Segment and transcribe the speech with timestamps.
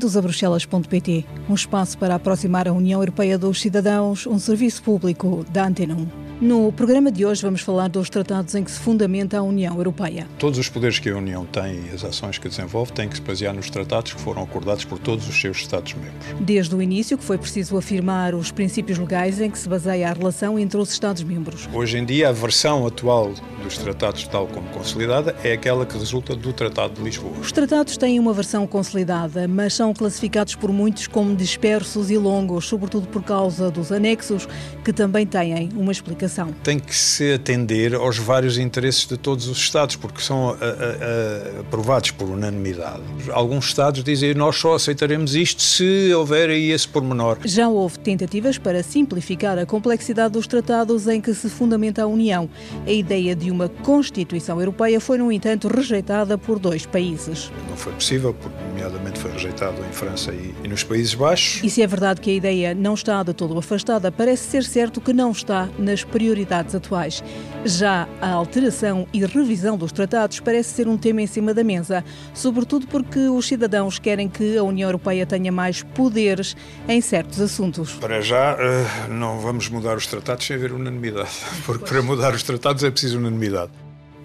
[0.00, 5.44] Bem-vindos a Bruxelas.pt, um espaço para aproximar a União Europeia dos cidadãos, um serviço público
[5.52, 6.19] da Antena 1.
[6.40, 10.26] No programa de hoje vamos falar dos tratados em que se fundamenta a União Europeia.
[10.38, 13.20] Todos os poderes que a União tem e as ações que desenvolve têm que se
[13.20, 16.14] basear nos tratados que foram acordados por todos os seus Estados-membros.
[16.40, 20.14] Desde o início que foi preciso afirmar os princípios legais em que se baseia a
[20.14, 21.68] relação entre os Estados-membros.
[21.74, 26.34] Hoje em dia, a versão atual dos tratados, tal como consolidada, é aquela que resulta
[26.34, 27.36] do Tratado de Lisboa.
[27.38, 32.64] Os tratados têm uma versão consolidada, mas são classificados por muitos como dispersos e longos,
[32.64, 34.48] sobretudo por causa dos anexos,
[34.82, 36.29] que também têm uma explicação
[36.62, 40.56] tem que se atender aos vários interesses de todos os Estados, porque são a, a,
[40.56, 43.02] a, aprovados por unanimidade.
[43.30, 47.38] Alguns Estados dizem nós só aceitaremos isto se houver aí esse pormenor.
[47.44, 52.48] Já houve tentativas para simplificar a complexidade dos tratados em que se fundamenta a União.
[52.86, 57.50] A ideia de uma Constituição Europeia foi, no entanto, rejeitada por dois países.
[57.68, 61.62] Não foi possível, porque, nomeadamente, foi rejeitado em França e, e nos Países Baixos.
[61.62, 65.00] E se é verdade que a ideia não está de todo afastada, parece ser certo
[65.00, 67.24] que não está nas prioridades atuais.
[67.64, 72.04] Já a alteração e revisão dos tratados parece ser um tema em cima da mesa,
[72.34, 76.54] sobretudo porque os cidadãos querem que a União Europeia tenha mais poderes
[76.86, 77.94] em certos assuntos.
[77.94, 81.30] Para já, eh, não vamos mudar os tratados sem haver unanimidade,
[81.64, 83.72] porque para mudar os tratados é preciso unanimidade.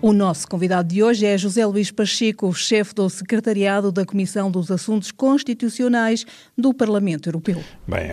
[0.01, 4.69] O nosso convidado de hoje é José Luís Pacheco, chefe do Secretariado da Comissão dos
[4.69, 6.25] Assuntos Constitucionais
[6.57, 7.63] do Parlamento Europeu.
[7.87, 8.09] Bem,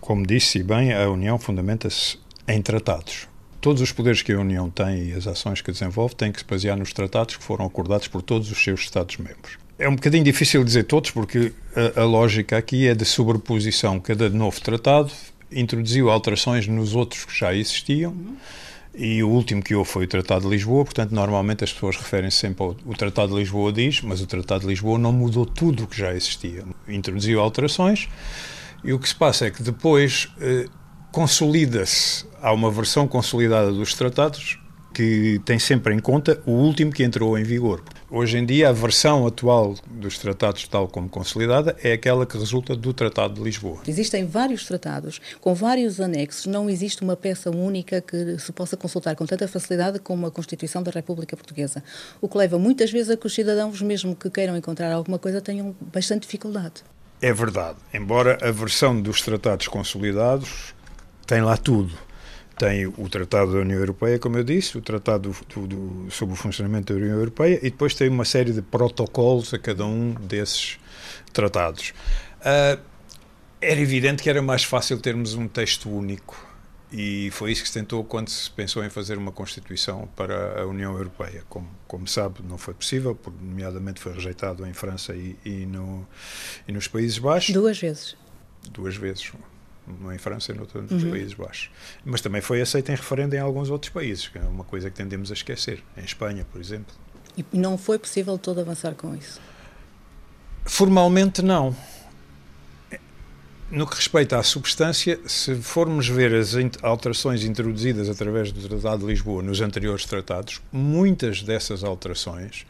[0.00, 3.28] como disse bem, a União fundamenta-se em tratados.
[3.60, 6.44] Todos os poderes que a União tem e as ações que desenvolve têm que se
[6.44, 9.58] basear nos tratados que foram acordados por todos os seus Estados-membros.
[9.78, 14.00] É um bocadinho difícil dizer todos, porque a, a, lógica aqui é de sobreposição.
[14.00, 15.10] Cada novo tratado
[15.50, 18.14] introduziu alterações nos outros que já existiam.
[18.94, 22.30] E o último que houve foi o Tratado de Lisboa, portanto, normalmente as pessoas referem
[22.30, 25.44] -se sempre ao o Tratado de Lisboa diz, mas o Tratado de Lisboa não mudou
[25.44, 26.64] tudo o que já existia.
[26.88, 28.08] Introduziu alterações
[28.82, 30.66] e o que se passa é que depois eh,
[31.16, 34.58] consolida-se, há uma versão consolidada dos tratados
[34.92, 37.82] que tem sempre em conta o último que entrou em vigor.
[38.10, 42.76] Hoje em dia, a versão atual dos tratados, tal como consolidada, é aquela que resulta
[42.76, 43.80] do Tratado de Lisboa.
[43.88, 49.16] Existem vários tratados com vários anexos, não existe uma peça única que se possa consultar
[49.16, 51.82] com tanta facilidade como a Constituição da República Portuguesa,
[52.20, 55.40] o que leva muitas vezes a que os cidadãos, mesmo que queiram encontrar alguma coisa,
[55.40, 56.84] tenham bastante dificuldade.
[57.22, 60.75] É verdade, embora a versão dos tratados consolidados
[61.26, 61.92] tem lá tudo.
[62.58, 66.36] Tem o Tratado da União Europeia, como eu disse, o Tratado do, do, sobre o
[66.36, 70.78] funcionamento da União Europeia e depois tem uma série de protocolos a cada um desses
[71.34, 71.92] tratados.
[72.40, 72.80] Uh,
[73.60, 76.46] era evidente que era mais fácil termos um texto único
[76.90, 80.66] e foi isso que se tentou quando se pensou em fazer uma Constituição para a
[80.66, 81.42] União Europeia.
[81.48, 86.06] Como, como sabe, não foi possível, porque, nomeadamente, foi rejeitado em França e, e, no,
[86.66, 87.52] e nos Países Baixos.
[87.52, 88.16] Duas vezes.
[88.70, 89.32] Duas vezes
[90.12, 91.10] em França e noutros uhum.
[91.10, 91.70] Países Baixos.
[92.04, 94.96] Mas também foi aceito em referendo em alguns outros países, que é uma coisa que
[94.96, 95.82] tendemos a esquecer.
[95.96, 96.94] Em Espanha, por exemplo.
[97.36, 99.40] E não foi possível todo avançar com isso?
[100.64, 101.76] Formalmente, não.
[103.70, 109.06] No que respeita à substância, se formos ver as alterações introduzidas através do Tratado de
[109.06, 112.64] Lisboa nos anteriores tratados, muitas dessas alterações,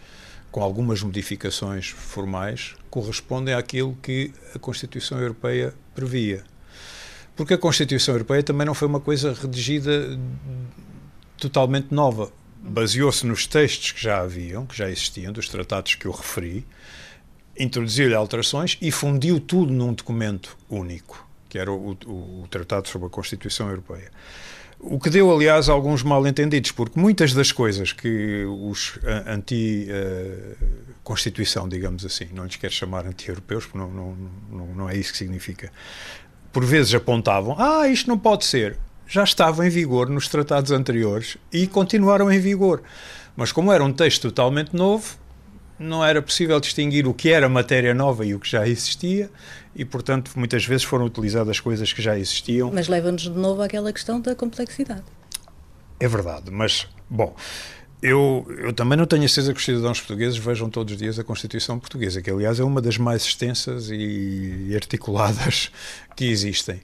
[0.50, 6.44] com algumas modificações formais, correspondem àquilo que a Constituição Europeia previa.
[7.36, 10.18] Porque a Constituição Europeia também não foi uma coisa redigida
[11.38, 12.32] totalmente nova.
[12.62, 16.66] Baseou-se nos textos que já haviam, que já existiam, dos tratados que eu referi,
[17.58, 23.06] introduziu-lhe alterações e fundiu tudo num documento único, que era o, o, o Tratado sobre
[23.06, 24.10] a Constituição Europeia.
[24.78, 32.26] O que deu, aliás, alguns mal-entendidos, porque muitas das coisas que os anti-Constituição, digamos assim,
[32.32, 34.14] não lhes quero chamar anti-europeus, porque não, não,
[34.50, 35.72] não, não é isso que significa,
[36.56, 38.78] por vezes apontavam: ah, isto não pode ser.
[39.06, 42.82] Já estava em vigor nos tratados anteriores e continuaram em vigor.
[43.36, 45.18] Mas como era um texto totalmente novo,
[45.78, 49.30] não era possível distinguir o que era matéria nova e o que já existia,
[49.74, 52.70] e, portanto, muitas vezes foram utilizadas coisas que já existiam.
[52.72, 55.04] Mas leva-nos de novo àquela questão da complexidade.
[56.00, 57.36] É verdade, mas, bom,
[58.06, 61.18] eu, eu também não tenho a certeza que os cidadãos portugueses vejam todos os dias
[61.18, 65.72] a Constituição Portuguesa, que aliás é uma das mais extensas e articuladas
[66.14, 66.80] que existem.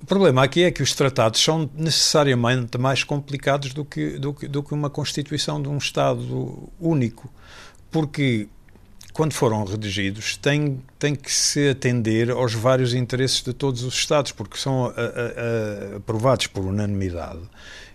[0.00, 4.46] O problema aqui é que os tratados são necessariamente mais complicados do que, do que,
[4.46, 7.28] do que uma Constituição de um Estado único,
[7.90, 8.46] porque
[9.12, 14.58] quando foram redigidos, tem que se atender aos vários interesses de todos os Estados, porque
[14.58, 17.40] são a, a, a, aprovados por unanimidade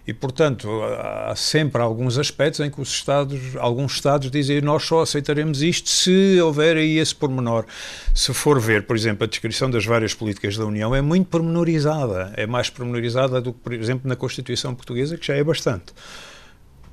[0.06, 5.02] E, portanto, há sempre alguns aspectos em que os Estados, alguns Estados dizem nós só
[5.02, 7.66] aceitaremos isto se houver aí esse pormenor.
[8.14, 12.34] Se for ver, por exemplo, a descrição das várias políticas da União é muito pormenorizada.
[12.36, 15.94] É mais pormenorizada do que, por exemplo, na Constituição Portuguesa, que já é bastante.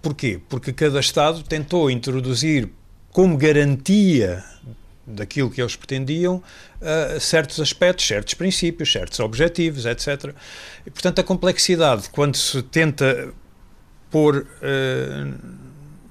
[0.03, 0.41] Porquê?
[0.49, 2.69] Porque cada Estado tentou introduzir
[3.11, 4.45] como garantia
[5.09, 10.35] daquilo que eles pretendiam, uh, certos aspectos, certos princípios, certos objetivos, etc.
[10.87, 13.33] E, portanto, a complexidade, quando se tenta
[14.11, 15.39] pôr uh,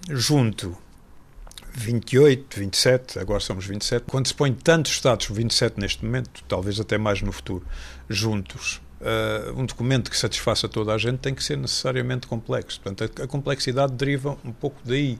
[0.09, 0.77] junto
[1.73, 6.97] 28, 27, agora somos 27, quando se põe tantos Estados, 27 neste momento, talvez até
[6.97, 7.65] mais no futuro,
[8.09, 12.81] juntos, Uh, um documento que satisfaça toda a gente tem que ser necessariamente complexo.
[12.81, 15.19] Portanto, a, a complexidade deriva um pouco daí.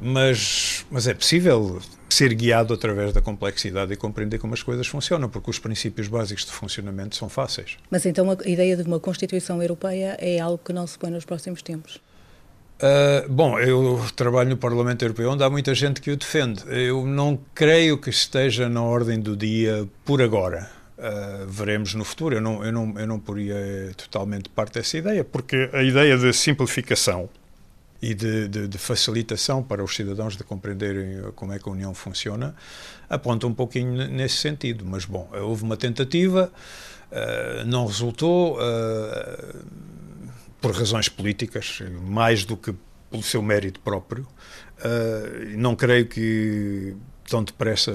[0.00, 1.80] Mas, mas é possível
[2.18, 6.44] ser guiado através da complexidade e compreender como as coisas funcionam, porque os princípios básicos
[6.44, 7.76] de funcionamento são fáceis.
[7.88, 11.24] Mas então a ideia de uma Constituição Europeia é algo que não se põe nos
[11.24, 12.00] próximos tempos?
[12.80, 16.62] Uh, bom, eu trabalho no Parlamento Europeu onde há muita gente que o defende.
[16.66, 20.70] Eu não creio que esteja na ordem do dia por agora.
[20.98, 22.34] Uh, veremos no futuro.
[22.34, 26.32] Eu não, eu, não, eu não poria totalmente parte dessa ideia, porque a ideia de
[26.32, 27.28] simplificação
[28.00, 31.92] e de, de, de, facilitação para os cidadãos de compreenderem como é que a União
[31.92, 32.54] funciona,
[33.10, 34.84] aponta um pouquinho nesse sentido.
[34.84, 36.52] Mas, bom, houve uma tentativa,
[37.10, 39.64] uh, não resultou, uh,
[40.60, 42.74] por razões políticas, mais do que
[43.10, 44.26] pelo seu mérito próprio.
[44.78, 46.94] Uh, não creio que
[47.28, 47.92] tão depressa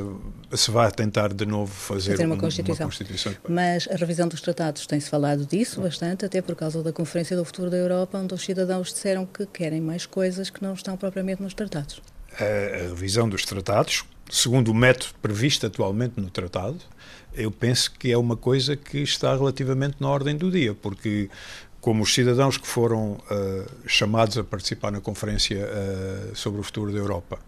[0.53, 2.85] se vai tentar de novo fazer, fazer uma, Constituição.
[2.85, 3.35] uma, Constituição.
[3.50, 7.44] Mas a revisão dos tratados tem-se falado disso bastante, até por causa da Conferência do
[7.44, 11.41] Futuro da Europa, onde os cidadãos disseram que querem mais coisas que não estão propriamente
[11.41, 12.01] nos tratados.
[12.39, 16.77] A, a revisão dos tratados, segundo o método previsto atualmente no tratado,
[17.33, 21.30] eu penso que é uma coisa que está relativamente na ordem do dia, porque
[21.81, 26.94] como os cidadãos que foram uh, chamados a participar na Conferência uh, sobre o Futuro
[26.94, 27.39] da Europa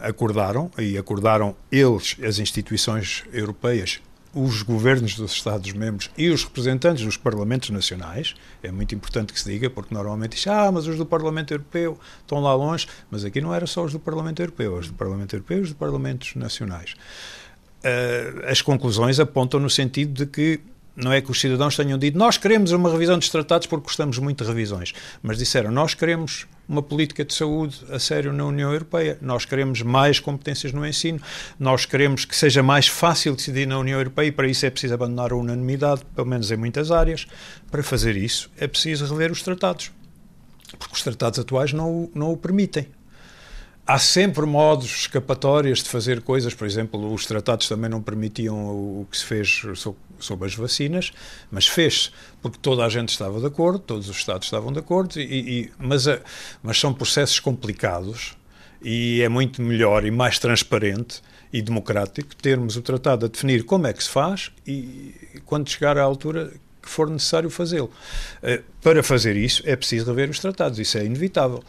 [0.00, 4.00] acordaram, e acordaram eles, as instituições europeias,
[4.34, 9.50] os governos dos Estados-membros e os representantes dos parlamentos nacionais, é muito importante que se
[9.50, 13.40] diga, porque normalmente diz, ah, mas os do Parlamento Europeu estão lá longe, mas aqui
[13.40, 16.34] não era só os do Parlamento Europeu, os do Parlamento Europeu e os dos Parlamentos
[16.34, 16.94] Nacionais.
[17.78, 20.60] Uh, as conclusões apontam no sentido de que
[21.02, 24.18] não é que os cidadãos tenham dito nós queremos uma revisão dos tratados porque gostamos
[24.18, 24.92] muito de revisões,
[25.22, 29.80] mas disseram nós queremos uma política de saúde a sério na União Europeia, nós queremos
[29.80, 31.18] mais competências no ensino,
[31.58, 34.92] nós queremos que seja mais fácil decidir na União Europeia e para isso é preciso
[34.92, 37.26] abandonar a unanimidade, pelo menos em muitas áreas.
[37.70, 39.90] Para fazer isso é preciso rever os tratados,
[40.78, 42.86] porque os tratados atuais não, não o permitem
[43.88, 46.52] há sempre modos escapatórios de fazer coisas.
[46.52, 49.62] Por exemplo, os tratados também não permitiam o que se fez
[50.20, 51.10] sobre as vacinas,
[51.50, 52.10] mas fez-se
[52.42, 55.72] porque toda a gente estava de acordo, todos os Estados estavam de acordo, e, e
[55.78, 56.20] mas, a,
[56.62, 58.36] mas são processos complicados
[58.82, 63.86] e é muito melhor e mais transparente e democrático termos o tratado a definir como
[63.86, 65.14] é que se faz e
[65.46, 66.52] quando chegar à altura
[66.82, 67.90] que for necessário fazê-lo.
[68.42, 71.64] Eh, para fazer isso é preciso rever os tratados, isso é inevitável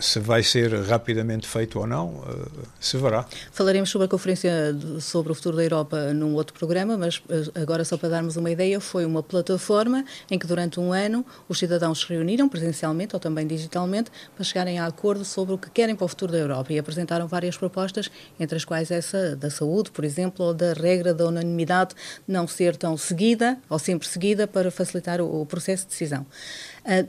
[0.00, 2.50] se vai ser rapidamente feito ou não, uh,
[2.80, 3.26] se verá.
[3.52, 4.52] Falaremos sobre a Conferência
[5.00, 8.50] sobre o Futuro da Europa num outro programa, mas eh, agora, só para darmos uma
[8.50, 13.20] ideia, foi uma plataforma em que durante um ano os cidadãos se reuniram presencialmente ou
[13.20, 16.72] também digitalmente para chegarem a acordo sobre o que querem para o futuro da Europa
[16.72, 21.14] e apresentaram várias propostas, entre as quais essa da saúde, por exemplo, ou da regra
[21.14, 21.94] da unanimidade
[22.26, 26.26] não ser tão seguida ou sempre seguida para facilitar o processo de decisão.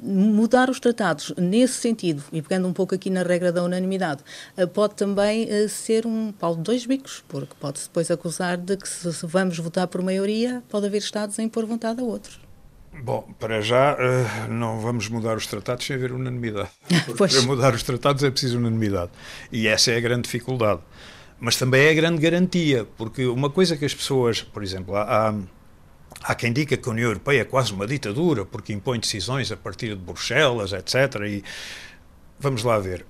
[0.01, 4.23] Mudar os tratados nesse sentido, e pegando um pouco aqui na regra da unanimidade,
[4.57, 8.75] uh, pode também uh, ser um pau de dois bicos, porque pode-se depois acusar de
[8.77, 12.39] que se, vamos votar por maioria, pode haver Estados a impor vontade a outros.
[13.03, 13.95] Bom, para já
[14.49, 16.69] não vamos mudar os tratados sem haver unanimidade.
[17.15, 19.11] Para mudar os tratados é preciso unanimidade.
[19.51, 20.81] E essa é a grande dificuldade.
[21.39, 25.29] Mas também é a grande garantia, porque uma coisa que as pessoas, por exemplo, há,
[25.29, 25.35] há
[26.23, 29.57] Há quem diga que a União Europeia é quase uma ditadura porque impõe decisões a
[29.57, 31.21] partir de Bruxelas, etc.
[31.27, 31.43] E
[32.39, 33.05] vamos lá ver.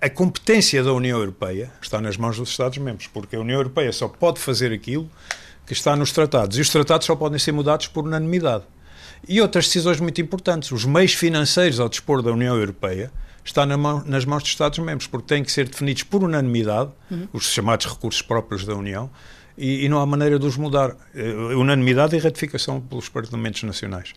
[0.00, 4.06] A competência da União Europeia está nas mãos dos Estados-membros, porque a União Europeia só
[4.06, 5.10] pode fazer aquilo
[5.66, 6.56] que está nos tratados.
[6.56, 8.64] E os tratados só podem ser mudados por unanimidade.
[9.26, 10.70] E outras decisões muito importantes.
[10.70, 13.10] Os meios financeiros ao dispor da União Europeia
[13.44, 17.28] estão na mão, nas mãos dos Estados-membros, porque têm que ser definidos por unanimidade, uhum.
[17.32, 19.10] os chamados recursos próprios da União,
[19.58, 20.90] e, e, não há maneira de os mudar.
[20.90, 24.14] Uh, unanimidade e ratificação pelos Parlamentos Nacionais.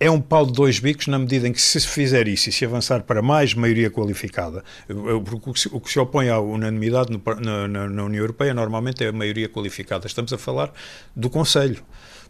[0.00, 2.64] é um pau de dois bicos na medida em que se fizer isso e se
[2.64, 8.22] avançar para mais maioria qualificada, o que se opõe à unanimidade no, na, na, União
[8.22, 10.06] Europeia normalmente é a maioria qualificada.
[10.06, 10.72] Estamos a falar
[11.16, 11.82] do Conselho,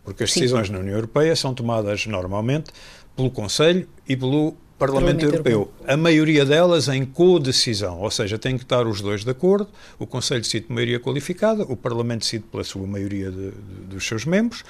[0.02, 0.72] porque as decisões Sim.
[0.72, 2.70] na União Europeia são tomadas normalmente
[3.14, 5.52] pelo Conselho e pelo Parlamento, Parlamento Europeu.
[5.52, 5.92] Europeu.
[5.92, 9.68] A maioria delas em co-decisão, ou seja, tem que estar os dois de acordo,
[9.98, 14.06] o Conselho decide por maioria qualificada, o Parlamento decide pela sua maioria de, de, dos
[14.06, 14.64] seus membros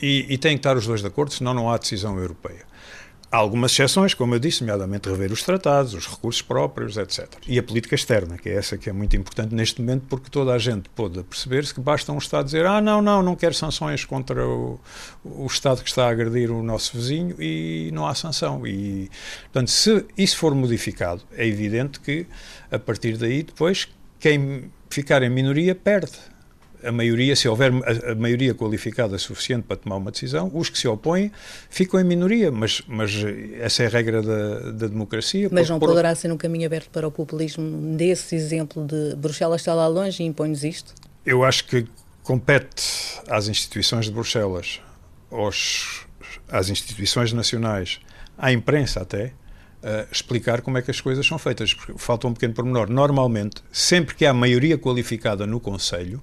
[0.00, 2.66] e, e têm que estar os dois de acordo, senão não há decisão europeia.
[3.36, 7.28] Há algumas exceções, como eu disse, nomeadamente rever os tratados, os recursos próprios, etc.
[7.46, 10.54] E a política externa, que é essa que é muito importante neste momento, porque toda
[10.54, 14.06] a gente pôde perceber-se que basta um Estado dizer ah, não, não, não quero sanções
[14.06, 14.80] contra o,
[15.22, 18.66] o Estado que está a agredir o nosso vizinho e não há sanção.
[18.66, 19.10] E,
[19.42, 22.26] portanto, se isso for modificado, é evidente que,
[22.72, 23.86] a partir daí, depois,
[24.18, 26.16] quem ficar em minoria perde
[26.82, 30.78] a maioria, se houver a, a, maioria qualificada suficiente para tomar uma decisão, os que
[30.78, 31.30] se opõem
[31.68, 33.12] ficam em minoria, mas, mas
[33.60, 35.48] essa é a regra da, da democracia.
[35.50, 35.88] Mas por, não por...
[35.88, 40.22] poderá ser um caminho aberto para o populismo desse exemplo de Bruxelas está lá longe
[40.22, 40.94] e impõe-nos isto?
[41.24, 41.86] Eu acho que
[42.22, 42.84] compete
[43.28, 44.80] às instituições de Bruxelas,
[45.30, 46.06] aos,
[46.48, 48.00] às instituições nacionais,
[48.36, 49.32] à imprensa até,
[49.82, 51.72] uh, explicar como é que as coisas são feitas.
[51.72, 52.90] Porque falta um pequeno pormenor.
[52.90, 56.20] Normalmente, sempre que há maioria qualificada no Conselho,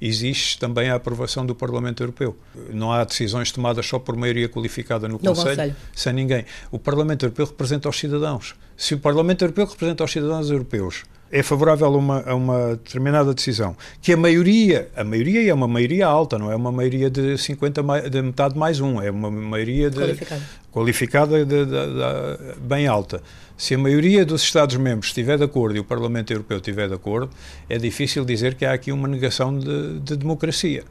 [0.00, 2.36] existe também a aprovação do Parlamento Europeu.
[2.70, 6.44] Não há decisões tomadas só por maioria qualificada no Conselho, Conselho, sem ninguém.
[6.70, 8.54] O Parlamento Europeu representa os cidadãos.
[8.76, 13.34] Se o Parlamento Europeu representa os cidadãos europeus, é favorável a uma, a uma, determinada
[13.34, 17.36] decisão, que a maioria, a maioria é uma maioria alta, não é uma maioria de
[17.36, 23.22] 50, de metade mais um, é uma maioria de, qualificada, qualificada de, de, bem alta.
[23.56, 27.30] Se a maioria dos Estados-membros estiver de acordo e o Parlamento Europeu estiver de acordo,
[27.68, 30.84] é difícil dizer que há aqui uma negação de, de democracia.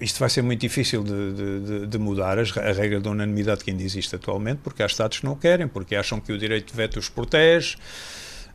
[0.00, 3.82] Isto vai ser muito difícil de, de, de mudar a regra da unanimidade que ainda
[3.82, 6.98] existe atualmente, porque há Estados que não querem, porque acham que o direito de veto
[6.98, 7.76] os protege,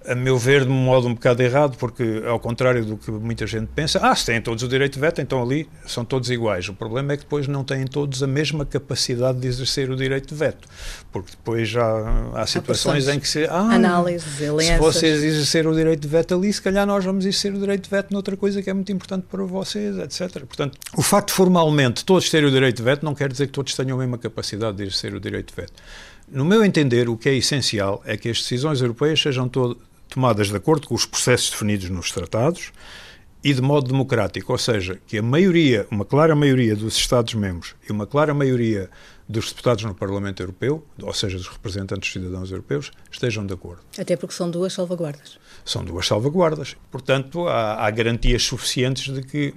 [0.06, 3.46] a meu ver, de um modo um bocado errado, porque, ao contrário do que muita
[3.46, 6.70] gente pensa, ah, se têm todos o direito de veto, então ali são todos iguais.
[6.70, 10.30] O problema é que depois não têm todos a mesma capacidade de exercer o direito
[10.30, 10.68] de veto,
[11.12, 11.84] porque depois já
[12.34, 13.46] há situações há em que se.
[13.46, 17.54] Ah, Análises, se vocês exercerem o direito de veto ali, se calhar nós vamos exercer
[17.54, 20.46] o direito de veto noutra coisa que é muito importante para vocês, etc.
[20.46, 23.54] Portanto, o facto de formalmente todos terem o direito de veto não quer dizer que
[23.54, 25.74] todos tenham a mesma capacidade de exercer o direito de veto.
[26.32, 29.78] No meu entender, o que é essencial é que as decisões europeias sejam todo,
[30.10, 32.72] tomadas de acordo com os processos definidos nos tratados
[33.44, 37.92] e de modo democrático, ou seja, que a maioria, uma clara maioria dos Estados-membros e
[37.92, 38.90] uma clara maioria
[39.30, 43.82] dos deputados no Parlamento Europeu, ou seja, dos representantes dos cidadãos europeus, estejam de acordo.
[43.98, 45.38] Até porque são duas salvaguardas.
[45.64, 46.76] São duas salvaguardas.
[46.92, 49.54] Portanto, há, há garantias suficientes de que,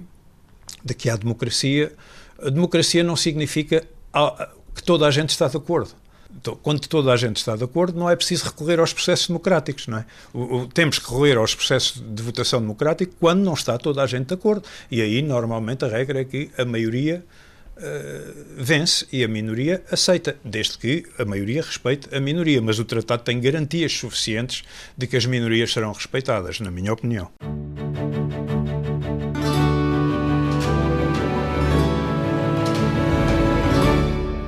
[0.85, 1.91] de que há democracia.
[2.39, 3.85] A democracia não significa
[4.75, 5.91] que toda a gente está de acordo.
[6.35, 9.87] Então, quando toda a gente está de acordo, não é preciso recorrer aos processos democráticos,
[9.87, 10.05] não é?
[10.33, 14.07] O, o, temos que recorrer aos processos de votação democrática quando não está toda a
[14.07, 14.63] gente de acordo.
[14.89, 17.23] E aí, normalmente, a regra é que a maioria
[17.77, 22.61] uh, vence e a minoria aceita, desde que a maioria respeite a minoria.
[22.61, 24.63] Mas o tratado tem garantias suficientes
[24.97, 27.31] de que as minorias serão respeitadas, na minha opinião.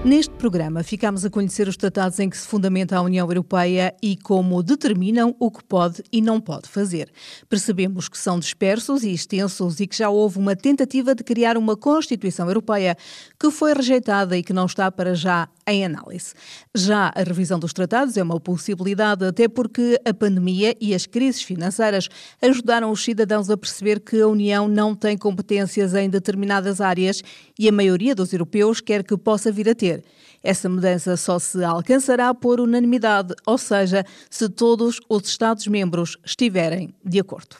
[0.05, 4.15] Neste programa, ficamos a conhecer os tratados em que se fundamenta a União Europeia e
[4.15, 7.11] como determinam o que pode e não pode fazer.
[7.49, 11.75] Percebemos que são dispersos e extensos e que já houve uma tentativa de criar uma
[11.75, 12.95] Constituição Europeia
[13.39, 16.35] que foi rejeitada e que não está para já em análise.
[16.75, 21.41] Já a revisão dos tratados é uma possibilidade, até porque a pandemia e as crises
[21.41, 22.07] financeiras
[22.39, 27.23] ajudaram os cidadãos a perceber que a União não tem competências em determinadas áreas
[27.57, 30.03] e a maioria dos europeus quer que possa vir a ter.
[30.45, 37.19] Essa mudança só se alcançará por unanimidade, ou seja, se todos os Estados-membros estiverem de
[37.19, 37.55] acordo.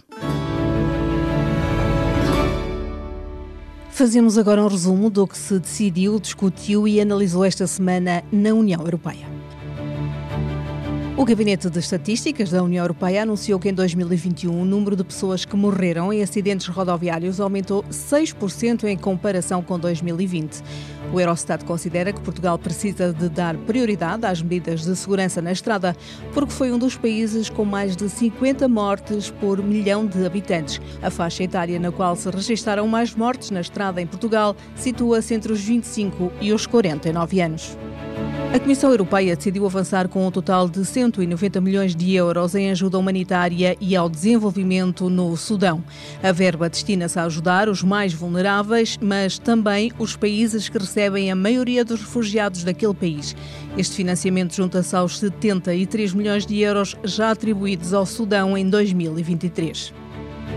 [3.90, 8.82] Fazemos agora um resumo do que se decidiu, discutiu e analisou esta semana na União
[8.82, 9.35] Europeia.
[11.18, 15.46] O Gabinete de Estatísticas da União Europeia anunciou que em 2021 o número de pessoas
[15.46, 20.62] que morreram em acidentes rodoviários aumentou 6% em comparação com 2020.
[21.14, 25.96] O Eurostat considera que Portugal precisa de dar prioridade às medidas de segurança na estrada,
[26.34, 30.82] porque foi um dos países com mais de 50 mortes por milhão de habitantes.
[31.02, 35.54] A faixa etária na qual se registaram mais mortes na estrada em Portugal situa-se entre
[35.54, 37.78] os 25 e os 49 anos.
[38.56, 42.98] A Comissão Europeia decidiu avançar com um total de 190 milhões de euros em ajuda
[42.98, 45.84] humanitária e ao desenvolvimento no Sudão.
[46.24, 51.36] A verba destina-se a ajudar os mais vulneráveis, mas também os países que recebem a
[51.36, 53.36] maioria dos refugiados daquele país.
[53.78, 60.05] Este financiamento junta-se aos 73 milhões de euros já atribuídos ao Sudão em 2023.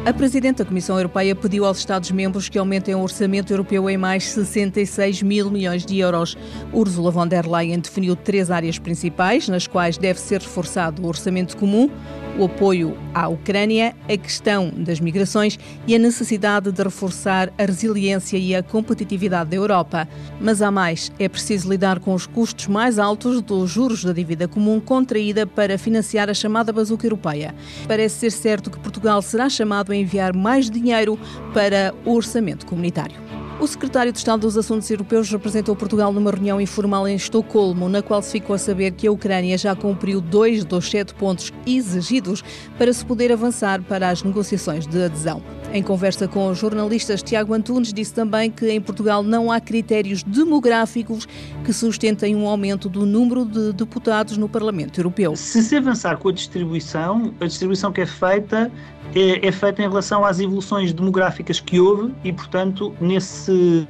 [0.04, 4.24] A Presidente da Comissão Europeia pediu aos Estados-membros que aumentem o orçamento europeu em mais
[4.24, 6.36] 66 mil milhões de euros.
[6.72, 11.56] Ursula von der Leyen definiu três áreas principais nas quais deve ser reforçado o orçamento
[11.56, 11.90] comum,
[12.38, 18.38] o apoio à Ucrânia, a questão das migrações e a necessidade de reforçar a resiliência
[18.38, 20.08] e a competitividade da Europa.
[20.40, 24.46] Mas há mais, é preciso lidar com os custos mais altos dos juros da dívida
[24.46, 27.54] comum contraída para financiar a chamada bazuca europeia.
[27.88, 31.18] Parece ser certo que Portugal será chamado a enviar mais dinheiro
[31.52, 33.27] para o orçamento comunitário.
[33.60, 38.00] O secretário de Estado dos Assuntos Europeus representou Portugal numa reunião informal em Estocolmo, na
[38.00, 42.44] qual se ficou a saber que a Ucrânia já cumpriu dois dos sete pontos exigidos
[42.78, 45.42] para se poder avançar para as negociações de adesão.
[45.72, 50.22] Em conversa com os jornalistas, Tiago Antunes disse também que em Portugal não há critérios
[50.22, 51.26] demográficos
[51.68, 55.36] que sustentem um aumento do número de deputados no Parlamento Europeu.
[55.36, 58.72] Se se avançar com a distribuição, a distribuição que é feita
[59.14, 63.86] é, é feita em relação às evoluções demográficas que houve e, portanto, nesse,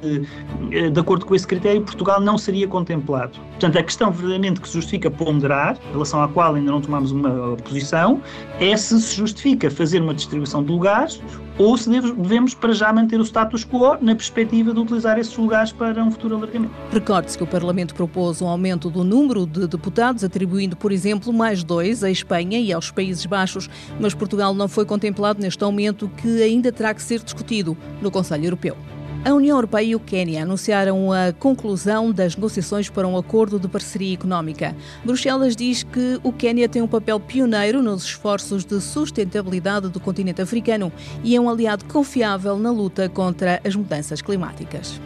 [0.73, 3.39] eh, de acordo com esse critério, Portugal não seria contemplado.
[3.51, 7.13] Portanto, a questão verdadeiramente que se justifica ponderar, em relação à qual ainda não tomamos
[7.13, 8.21] uma posição,
[8.59, 11.21] é se se justifica fazer uma distribuição de lugares
[11.59, 15.73] ou se devemos para já manter o status quo na perspectiva de utilizar esses lugares
[15.73, 16.73] para um futuro alargamento.
[16.89, 21.61] Recorde-se que o Parlamento propôs um aumento do número de deputados, atribuindo, por exemplo, mais
[21.61, 26.41] dois à Espanha e aos Países Baixos, mas Portugal não foi contemplado neste aumento que
[26.41, 28.77] ainda terá que ser discutido no Conselho Europeu.
[29.25, 33.67] A União Europeia e o Quênia anunciaram a conclusão das negociações para um acordo de
[33.67, 34.73] parceria económica.
[35.03, 40.41] Bruxelas diz que o Quênia tem um papel pioneiro nos esforços de sustentabilidade do continente
[40.41, 40.89] africano
[41.21, 45.01] e é um aliado confiável na luta contra as mudanças climáticas.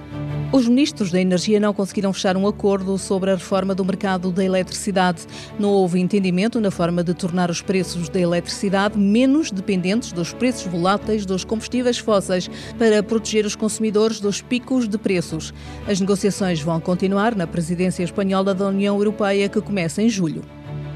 [0.53, 4.45] Os ministros da Energia não conseguiram fechar um acordo sobre a reforma do mercado da
[4.45, 5.25] eletricidade.
[5.57, 10.72] Não houve entendimento na forma de tornar os preços da eletricidade menos dependentes dos preços
[10.72, 15.51] voláteis dos combustíveis fósseis para proteger os consumidores dos picos de preços.
[15.87, 20.44] As negociações vão continuar na presidência espanhola da União Europeia, que começa em julho.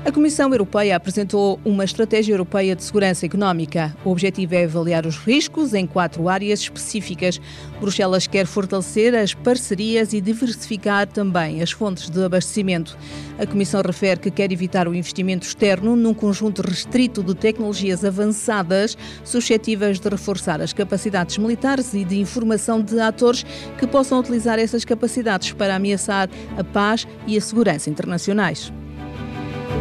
[0.08, 3.94] A Comissão Europeia apresentou uma estratégia europeia de segurança económica.
[4.06, 7.42] O objetivo é avaliar os riscos em quatro áreas específicas.
[7.82, 12.98] Bruxelas quer fortalecer as parcerias e diversificar também as fontes de abastecimento.
[13.38, 18.98] A Comissão refere que quer evitar o investimento externo num conjunto restrito de tecnologias avançadas
[19.26, 23.46] suscetíveis de reforçar as capacidades militares e de informação de atores
[23.78, 28.72] que possam utilizar essas capacidades para ameaçar a paz e a segurança internacionais.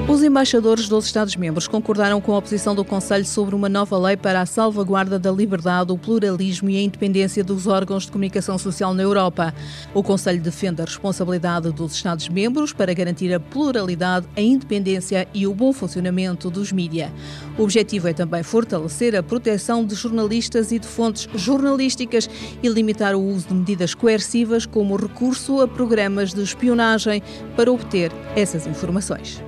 [0.08, 4.40] Os embaixadores dos Estados-membros concordaram com a posição do Conselho sobre uma nova lei para
[4.40, 9.02] a salvaguarda da liberdade, o pluralismo e a independência dos órgãos de comunicação social na
[9.02, 9.52] Europa.
[9.92, 15.52] O Conselho defende a responsabilidade dos Estados-membros para garantir a pluralidade, a independência e o
[15.52, 17.12] bom funcionamento dos mídia.
[17.58, 22.30] O objetivo é também fortalecer a proteção de jornalistas e de fontes jornalísticas
[22.62, 27.22] e limitar o uso de medidas coercivas, como o recurso a programas de espionagem,
[27.56, 29.42] para obter essas informações.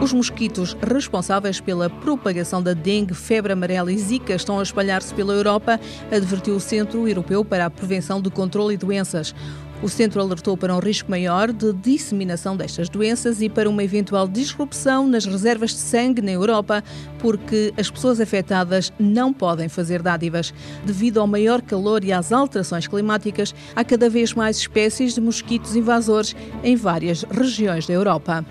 [0.00, 5.32] Os mosquitos responsáveis pela propagação da dengue, febre amarela e zika estão a espalhar-se pela
[5.32, 5.78] Europa,
[6.10, 9.34] advertiu o Centro Europeu para a Prevenção de Controlo e Doenças.
[9.82, 14.28] O centro alertou para um risco maior de disseminação destas doenças e para uma eventual
[14.28, 16.84] disrupção nas reservas de sangue na Europa,
[17.18, 20.52] porque as pessoas afetadas não podem fazer dádivas.
[20.84, 25.74] Devido ao maior calor e às alterações climáticas, há cada vez mais espécies de mosquitos
[25.74, 28.44] invasores em várias regiões da Europa.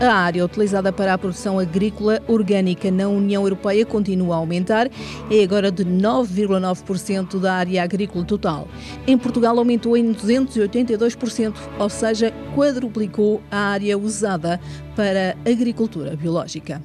[0.00, 4.90] A área utilizada para a produção agrícola orgânica na União Europeia continua a aumentar,
[5.30, 8.66] é agora de 9,9% da área agrícola total.
[9.06, 14.60] Em Portugal aumentou em 282%, ou seja, quadruplicou a área usada
[14.96, 16.82] para agricultura biológica.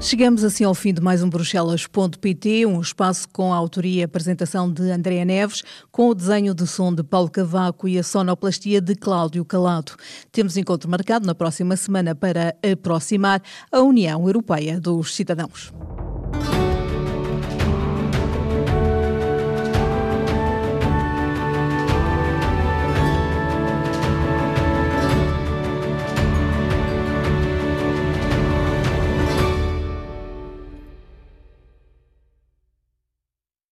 [0.00, 4.70] Chegamos assim ao fim de mais um Bruxelas.pt, um espaço com a autoria e apresentação
[4.70, 8.94] de Andréa Neves, com o desenho de som de Paulo Cavaco e a sonoplastia de
[8.94, 9.92] Cláudio Calado.
[10.30, 15.72] Temos encontro marcado na próxima semana para aproximar a União Europeia dos cidadãos.